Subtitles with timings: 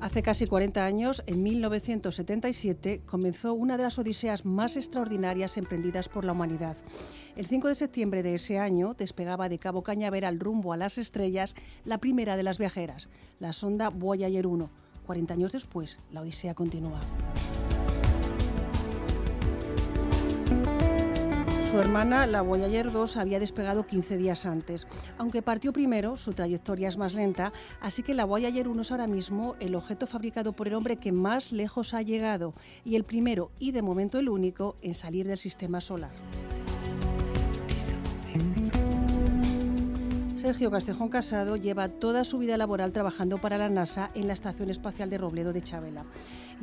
[0.00, 6.24] Hace casi 40 años, en 1977, comenzó una de las odiseas más extraordinarias emprendidas por
[6.24, 6.78] la humanidad.
[7.36, 11.54] El 5 de septiembre de ese año despegaba de Cabo Cañaveral rumbo a las estrellas
[11.84, 14.70] la primera de las viajeras, la sonda Voyager 1.
[15.04, 17.00] 40 años después, la odisea continúa.
[21.70, 24.88] Su hermana, la Voyager 2, había despegado 15 días antes.
[25.18, 29.06] Aunque partió primero, su trayectoria es más lenta, así que la Voyager 1 es ahora
[29.06, 32.54] mismo el objeto fabricado por el hombre que más lejos ha llegado
[32.84, 36.10] y el primero y de momento el único en salir del sistema solar.
[40.40, 44.70] Sergio Castejón Casado lleva toda su vida laboral trabajando para la NASA en la Estación
[44.70, 46.06] Espacial de Robledo de Chabela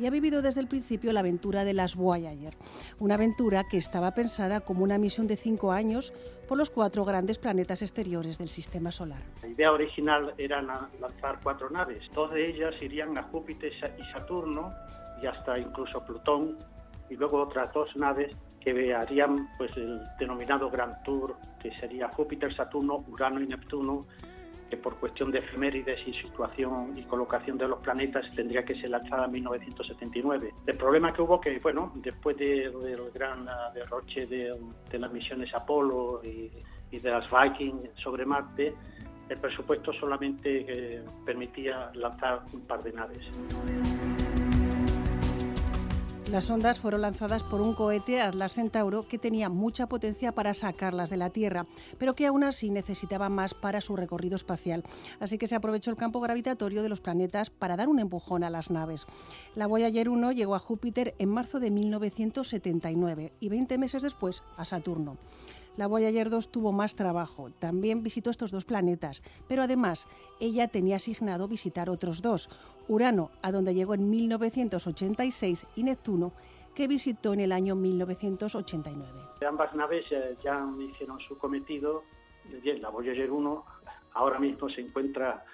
[0.00, 2.54] y ha vivido desde el principio la aventura de las Voyager,
[2.98, 6.12] una aventura que estaba pensada como una misión de cinco años
[6.48, 9.22] por los cuatro grandes planetas exteriores del Sistema Solar.
[9.42, 14.72] La idea original era lanzar cuatro naves, dos de ellas irían a Júpiter y Saturno
[15.22, 16.58] y hasta incluso Plutón
[17.08, 22.54] y luego otras dos naves que harían pues el denominado Grand Tour, que sería Júpiter,
[22.54, 24.06] Saturno, Urano y Neptuno,
[24.68, 28.90] que por cuestión de efemérides y situación y colocación de los planetas tendría que ser
[28.90, 30.54] lanzada en 1979.
[30.66, 34.54] El problema que hubo que, bueno, después del gran ah, derroche de,
[34.92, 36.50] las misiones Apolo y,
[36.90, 38.74] de las Viking sobre Marte,
[39.28, 43.30] el presupuesto solamente eh, permitía lanzar un par de naves.
[46.30, 51.08] Las ondas fueron lanzadas por un cohete Atlas Centauro que tenía mucha potencia para sacarlas
[51.08, 54.84] de la Tierra, pero que aún así necesitaba más para su recorrido espacial.
[55.20, 58.50] Así que se aprovechó el campo gravitatorio de los planetas para dar un empujón a
[58.50, 59.06] las naves.
[59.54, 64.66] La Voyager 1 llegó a Júpiter en marzo de 1979 y 20 meses después a
[64.66, 65.16] Saturno.
[65.78, 70.08] La Voyager 2 tuvo más trabajo, también visitó estos dos planetas, pero además
[70.40, 72.50] ella tenía asignado visitar otros dos,
[72.88, 76.32] Urano, a donde llegó en 1986, y Neptuno,
[76.74, 79.08] que visitó en el año 1989.
[79.48, 80.04] Ambas naves
[80.42, 82.02] ya hicieron su cometido,
[82.64, 83.64] la Voyager 1
[84.14, 85.44] ahora mismo se encuentra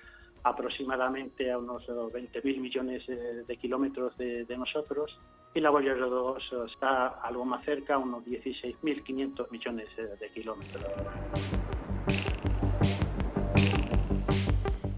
[0.42, 5.18] aproximadamente a unos 20.000 millones eh, de kilómetros de, nosotros
[5.54, 10.84] y la Voyager 2 está algo más cerca, unos 16.500 millones eh, de kilómetros.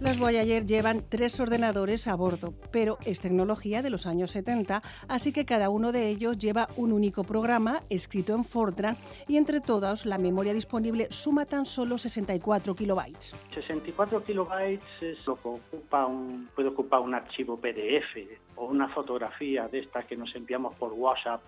[0.06, 5.32] Las Voyager llevan tres ordenadores a bordo, pero es tecnología de los años 70, así
[5.32, 8.96] que cada uno de ellos lleva un único programa escrito en Fortran
[9.26, 13.34] y entre todos la memoria disponible suma tan solo 64 kilobytes.
[13.52, 18.16] 64 kilobytes es lo que ocupa un, puede ocupar un archivo PDF
[18.54, 21.42] o una fotografía de estas que nos enviamos por WhatsApp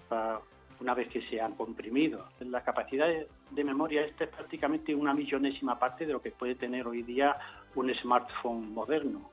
[0.81, 2.27] una vez que se han comprimido.
[2.41, 3.09] La capacidad
[3.51, 7.37] de memoria esta es prácticamente una millonésima parte de lo que puede tener hoy día
[7.79, 9.31] un smartphone moderno.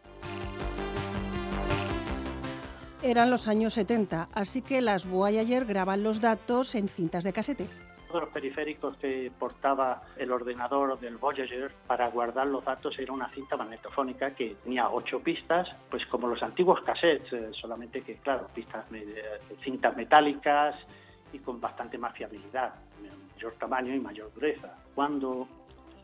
[3.02, 7.68] Eran los años 70, así que las Voyager graban los datos en cintas de casete.
[8.08, 13.28] Todos los periféricos que portaba el ordenador del Voyager para guardar los datos era una
[13.30, 18.48] cinta magnetofónica que tenía ocho pistas, pues como los antiguos cassettes, eh, solamente que, claro,
[18.54, 18.86] pistas,
[19.64, 20.76] cintas metálicas,
[21.34, 22.76] y con bastante más fiabilidad,
[23.36, 24.74] mayor tamaño y mayor dureza.
[24.94, 25.48] Cuando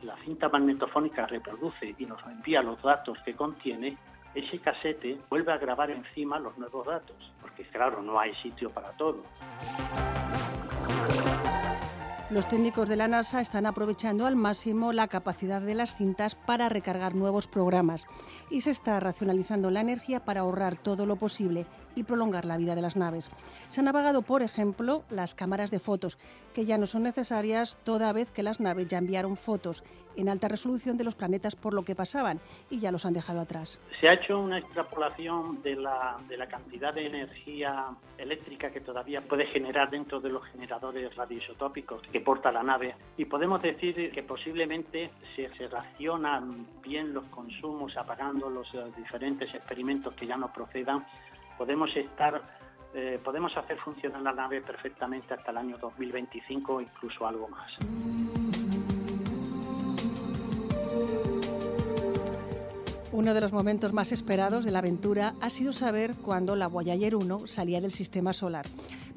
[0.04, 3.98] la cinta magnetofónica reproduce y nos envía los datos que contiene,
[4.34, 8.92] ese casete vuelve a grabar encima los nuevos datos, porque claro, no hay sitio para
[8.92, 9.24] todo.
[12.32, 16.70] Los técnicos de la NASA están aprovechando al máximo la capacidad de las cintas para
[16.70, 18.08] recargar nuevos programas
[18.50, 21.66] y se está racionalizando la energía para ahorrar todo lo posible
[21.96, 23.30] y prolongar la vida de las naves.
[23.68, 26.18] Se han apagado, por ejemplo, las cámaras de fotos,
[26.54, 29.84] que ya no son necesarias toda vez que las naves ya enviaron fotos
[30.16, 33.40] en alta resolución de los planetas por lo que pasaban y ya los han dejado
[33.40, 33.80] atrás.
[34.00, 37.88] Se ha hecho una extrapolación de la, de la cantidad de energía
[38.18, 43.26] eléctrica que todavía puede generar dentro de los generadores radioisotópicos que porta la nave y
[43.26, 50.14] podemos decir que posiblemente si se racionan bien los consumos apagando los eh, diferentes experimentos
[50.16, 51.06] que ya no procedan,
[51.62, 52.42] podemos estar,
[52.96, 57.72] eh, podemos hacer funcionar la nave perfectamente hasta el año 2025 o incluso algo más.
[63.14, 67.18] Uno de los momentos más esperados de la aventura ha sido saber cuándo la Voyager
[67.18, 68.66] 1 salía del sistema solar.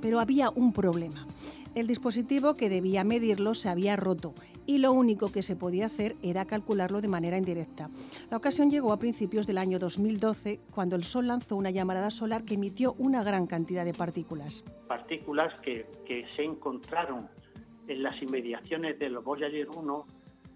[0.02, 1.28] Pero había un problema.
[1.76, 4.34] El dispositivo que debía medirlo se había roto
[4.66, 7.88] y lo único que se podía hacer era calcularlo de manera indirecta.
[8.32, 12.44] La ocasión llegó a principios del año 2012, cuando el Sol lanzó una llamarada solar
[12.44, 14.64] que emitió una gran cantidad de partículas.
[14.88, 15.86] Partículas que,
[16.34, 17.28] se encontraron
[17.86, 20.06] en las inmediaciones del Voyager 1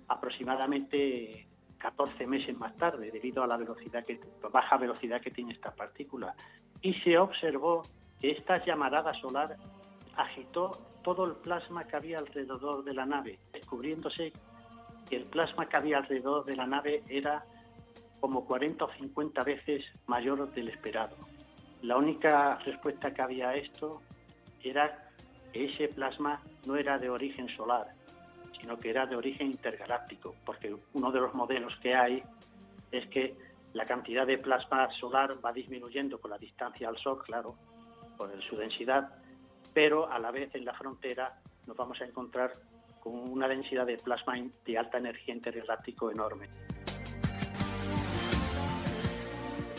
[0.09, 1.48] aproximadamente
[1.79, 4.21] 14 meses más tarde, debido a la velocidad que,
[4.53, 6.35] baja velocidad que tiene esta partícula.
[6.83, 7.83] Y se observó
[8.21, 9.57] que esta llamarada solar
[10.17, 10.71] agitó
[11.03, 14.33] todo el plasma que había alrededor de la nave, descubriéndose
[15.09, 17.45] que el plasma que había alrededor de la nave era
[18.21, 21.17] como 40 o 50 veces mayor del esperado.
[21.83, 24.03] La única respuesta que había a esto
[24.63, 25.09] era
[25.53, 27.95] que ese plasma no era de origen solar,
[28.61, 32.23] sino que era de origen intergaláctico, porque uno de los modelos que hay
[32.91, 33.37] es que
[33.73, 37.55] la cantidad de plasma solar va disminuyendo con la distancia al Sol, claro,
[38.17, 39.11] por su densidad,
[39.75, 42.53] pero a la vez en la frontera nos vamos a encontrar
[43.01, 44.35] con una densidad de plasma
[44.65, 46.49] de alta energía intergaláctico enorme.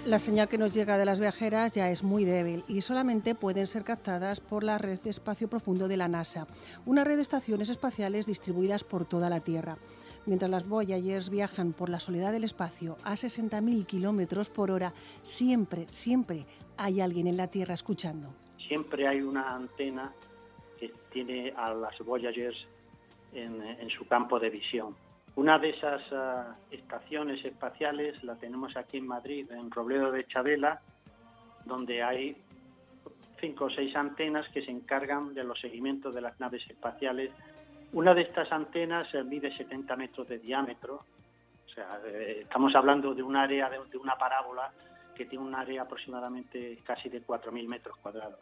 [0.10, 3.68] La señal que nos llega de las viajeras ya es muy débil y solamente pueden
[3.68, 6.48] ser captadas por la red de espacio profundo de la NASA,
[6.88, 9.78] una red de estaciones espaciales distribuidas por toda la Tierra.
[10.26, 15.86] Mientras las Voyagers viajan por la soledad del espacio a 60.000 kilómetros por hora, siempre,
[15.90, 18.34] siempre hay alguien en la Tierra escuchando.
[18.68, 20.12] Siempre hay una antena
[20.80, 22.58] que tiene a las Voyagers
[23.32, 24.96] en, en su campo de visión
[25.40, 30.82] una de esas ah, estaciones espaciales la tenemos aquí en Madrid, en Robledo de Chabela,
[31.64, 32.36] donde hay
[33.40, 37.32] cinco o seis antenas que se encargan de los seguimientos de las naves espaciales.
[37.94, 41.06] Una de estas antenas eh, mide 70 metros de diámetro,
[41.66, 44.70] o sea, eh, estamos hablando de un área, de, una parábola
[45.16, 48.40] que tiene un área aproximadamente casi de 4.000 metros cuadrados.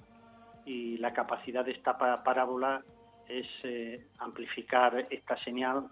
[0.65, 2.81] Y la capacidad de esta parábola
[3.27, 5.89] es eh, amplificar esta señal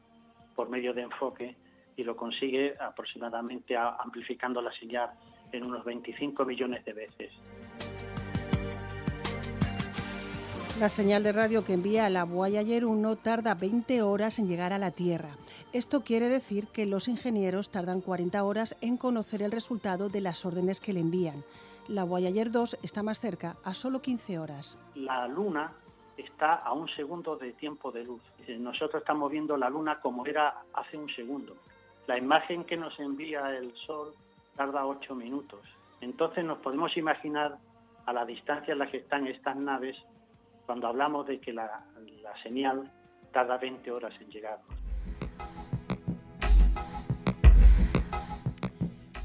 [0.56, 1.56] por medio de enfoque
[1.98, 5.12] y lo consigue aproximadamente amplificando la señal
[5.52, 7.32] en unos 25 millones de veces.
[10.80, 14.78] La señal de radio que envía la Voyager 1 tarda 20 horas en llegar a
[14.78, 15.30] la Tierra.
[15.72, 20.46] Esto quiere decir que los ingenieros tardan 40 horas en conocer el resultado de las
[20.46, 21.46] órdenes que le envían.
[21.88, 24.78] La Voyager 2 está más cerca, a solo 15 horas.
[24.96, 25.72] La Luna
[26.18, 28.22] está a un segundo de tiempo de luz.
[28.48, 31.56] Eh, nosotros estamos viendo la luna como era hace un segundo.
[32.08, 34.14] La imagen que nos envía el Sol
[34.56, 35.62] tarda ocho minutos.
[36.02, 37.58] Entonces nos podemos imaginar
[38.06, 39.98] a la distancia en la que están estas naves
[40.66, 41.84] cuando hablamos de que la,
[42.44, 42.92] señal
[43.32, 44.60] tarda 20 horas en llegar.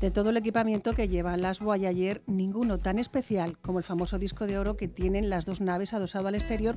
[0.01, 4.47] De todo el equipamiento que llevan las Voyager, ninguno tan especial como el famoso disco
[4.47, 6.75] de oro que tienen las dos naves adosado al exterior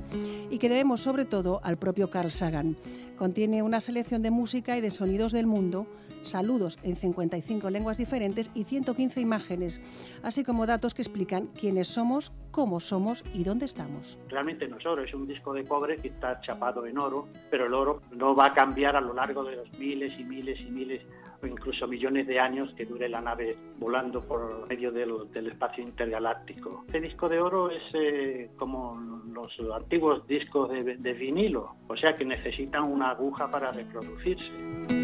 [0.50, 2.76] y que debemos sobre todo al propio Carl Sagan.
[3.16, 5.86] Contiene una selección de música y de sonidos del mundo,
[6.22, 9.80] saludos en 55 lenguas diferentes y 115 imágenes,
[10.22, 14.18] así como datos que explican quiénes somos, cómo somos y dónde estamos.
[14.28, 17.68] Realmente no es oro, es un disco de cobre que está chapado en oro, pero
[17.68, 20.70] el oro no va a cambiar a lo largo de los miles y miles y
[20.70, 21.00] miles
[21.46, 26.84] incluso millones de años que dure la nave volando por medio del, espacio intergaláctico.
[26.86, 28.96] Este disco de oro es eh, como
[29.32, 35.03] los antiguos discos de, de vinilo, o sea que necesitan una aguja para reproducirse.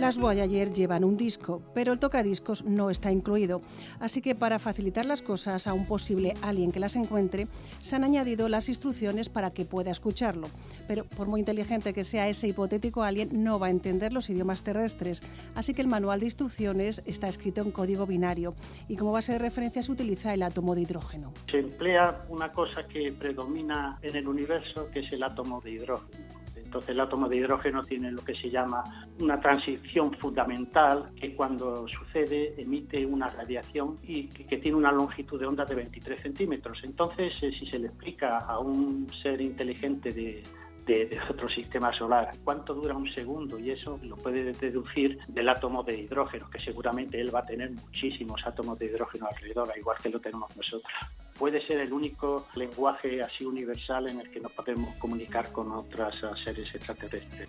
[0.00, 3.62] Las Voyager llevan un disco, pero el tocadiscos no está incluido.
[3.98, 7.46] Así que para facilitar las cosas a un posible alien que las encuentre,
[7.80, 10.48] se han añadido las instrucciones para que pueda escucharlo.
[10.86, 14.62] Pero por muy inteligente que sea ese hipotético alien, no va a entender los idiomas
[14.62, 15.22] terrestres.
[15.54, 18.54] Así que el manual de instrucciones está escrito en código binario
[18.88, 21.32] y como base de referencia se utiliza el átomo de hidrógeno.
[21.50, 26.25] Se emplea una cosa que predomina en el universo, que es el átomo de hidrógeno
[26.66, 28.82] entonces el átomo de hidrógeno tiene lo que se llama
[29.20, 35.46] una transición fundamental que cuando sucede emite una radiación y que tiene una longitud de
[35.46, 36.78] onda de 23 centímetros.
[36.82, 40.42] Entonces, eh, si se le explica a un ser inteligente de,
[40.86, 42.30] de, otro sistema solar.
[42.44, 43.58] ¿Cuánto dura un segundo?
[43.58, 47.70] Y eso lo puede deducir del átomo de hidrógeno, que seguramente él va a tener
[47.70, 50.92] muchísimos átomos de hidrógeno alrededor, igual que lo tenemos nosotros.
[51.38, 56.16] Puede ser el único lenguaje así universal en el que nos podemos comunicar con otros
[56.42, 57.48] seres extraterrestres.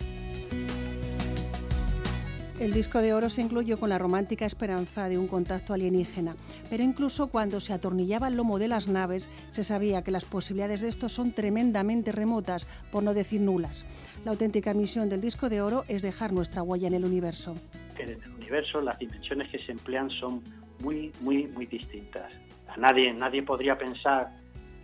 [2.60, 6.36] El disco de oro se incluyó con la romántica esperanza de un contacto alienígena,
[6.72, 10.82] pero incluso cuando se atornillaba el lomo de las naves, se sabía que las posibilidades
[10.82, 13.86] de esto son tremendamente remotas, por no decir nulas.
[14.26, 17.54] La auténtica misión del disco de oro es dejar nuestra huella en el universo.
[18.00, 20.42] En el universo las dimensiones que se emplean son
[20.80, 22.34] muy, muy, muy distintas.
[22.78, 24.30] Nadie, nadie podría pensar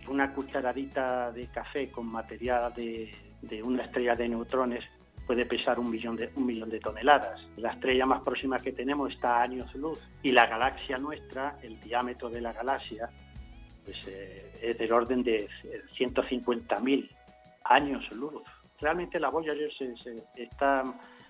[0.00, 3.12] que una cucharadita de café con material de,
[3.62, 4.84] una estrella de neutrones
[5.26, 7.40] puede pesar un millón, de, un millón de toneladas.
[7.56, 11.80] La estrella más próxima que tenemos está a años luz y la galaxia nuestra, el
[11.80, 13.08] diámetro de la galaxia,
[13.84, 15.48] pues, eh, es del orden de
[15.98, 17.10] 150.000
[17.64, 18.42] años luz.
[18.80, 19.94] Realmente la Voyager se,
[20.36, 20.84] está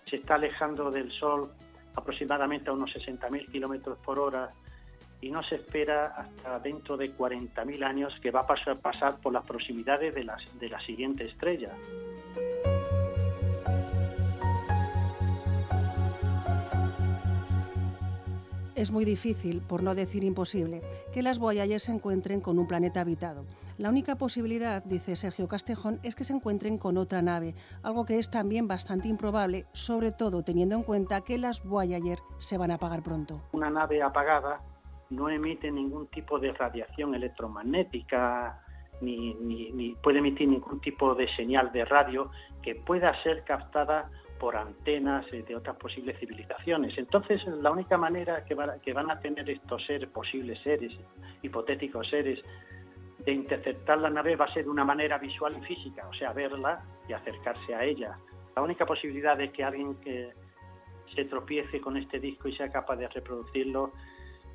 [0.08, 1.52] se está alejando del Sol
[1.94, 4.50] aproximadamente a unos 60.000 kilómetros por hora
[5.24, 9.32] y no se espera hasta dentro de 40.000 años que va a pasar, pasar por
[9.32, 11.70] las proximidades de, las, de la siguiente estrella.
[18.74, 20.82] Es muy difícil, por no decir imposible,
[21.14, 23.46] que las Voyager se encuentren con un planeta habitado.
[23.78, 28.18] La única posibilidad, dice Sergio Castejón, es que se encuentren con otra nave, algo que
[28.18, 32.74] es también bastante improbable, sobre todo teniendo en cuenta que las Voyager se van a
[32.74, 33.40] apagar pronto.
[33.52, 34.60] Una nave apagada
[35.10, 38.60] no emite ningún tipo de radiación electromagnética,
[39.00, 42.30] ni, ni puede emitir ningún tipo de señal de radio
[42.62, 46.96] que pueda ser captada por antenas de otras posibles civilizaciones.
[46.98, 50.92] Entonces, la única manera que, que van a tener estos seres, posibles seres,
[51.42, 52.40] hipotéticos seres,
[53.18, 56.32] de interceptar la nave va a ser de una manera visual y física, o sea,
[56.32, 58.18] verla y acercarse a ella.
[58.54, 60.32] La única posibilidad de que alguien que
[61.14, 63.92] se tropiece con este disco y sea capaz de reproducirlo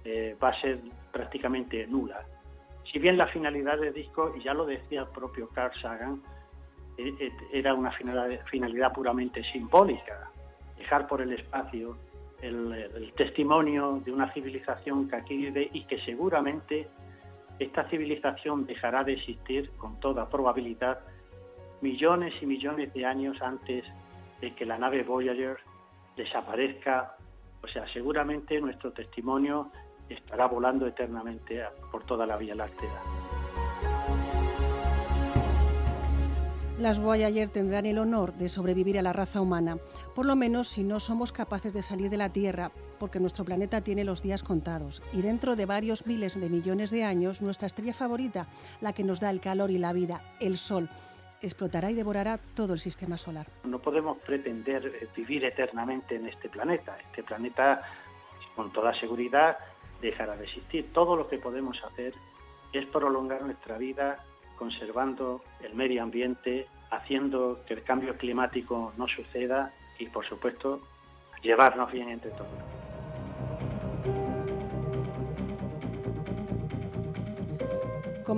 [0.04, 0.80] eh, va a ser
[1.12, 2.26] prácticamente nula.
[2.92, 6.22] Si bien la finalidad del disco, y ya lo decía el propio Carl Sagan,
[6.98, 10.32] eh, eh, era una finalidad, puramente simbólica,
[10.78, 11.98] dejar por el espacio
[12.42, 16.88] el, testimonio de una civilización que aquí vive y que seguramente
[17.60, 21.00] esta civilización dejará de existir con toda probabilidad
[21.82, 23.86] millones y millones de años antes
[24.42, 25.58] de que la nave Voyager
[26.16, 27.16] desaparezca.
[27.62, 29.72] O sea, seguramente nuestro testimonio
[30.14, 33.02] estará volando eternamente por toda la Vía Láctea.
[36.80, 39.80] Las Voyager tendrán el honor de sobrevivir a la raza humana,
[40.16, 43.82] por lo menos si no somos capaces de salir de la Tierra, porque nuestro planeta
[43.82, 45.04] tiene los días contados.
[45.12, 48.48] Y dentro de varios miles de millones de años, nuestra estrella favorita,
[48.80, 50.88] la que nos da el calor y la vida, el Sol,
[51.42, 53.48] explotará y devorará todo el sistema solar.
[53.66, 56.98] No podemos pretender eh, vivir eternamente en este planeta.
[57.10, 57.82] Este planeta,
[58.56, 59.58] con toda seguridad,
[60.02, 60.92] dejará de existir.
[60.94, 62.14] Todo lo que podemos hacer
[62.74, 64.24] es prolongar nuestra vida
[64.58, 70.82] conservando el medio ambiente, haciendo que el cambio climático no suceda y, por supuesto,
[71.42, 72.79] llevarnos bien entre todos.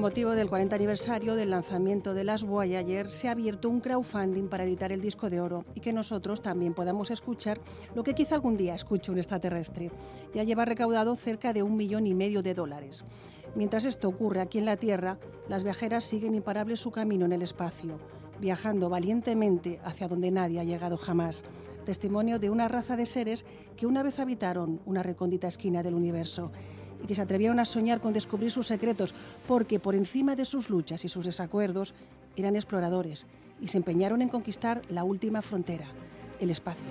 [0.01, 4.63] Motivo del 40 aniversario del lanzamiento de las Voyager, se ha abierto un crowdfunding para
[4.63, 7.61] editar el disco de oro y que nosotros también podamos escuchar
[7.93, 9.91] lo que quizá algún día escuche un extraterrestre.
[10.33, 13.05] Ya lleva recaudado cerca de un millón y medio de dólares.
[13.53, 17.43] Mientras esto ocurre aquí en la Tierra, las viajeras siguen imparables su camino en el
[17.43, 17.99] espacio,
[18.39, 21.43] viajando valientemente hacia donde nadie ha llegado jamás.
[21.85, 23.45] Testimonio de una raza de seres
[23.77, 26.51] que una vez habitaron una recóndita esquina del universo
[27.03, 29.13] y que se atrevieron a soñar con descubrir sus secretos,
[29.47, 31.93] porque por encima de sus luchas y sus desacuerdos
[32.35, 33.25] eran exploradores
[33.61, 35.85] y se empeñaron en conquistar la última frontera,
[36.39, 36.85] el espacio.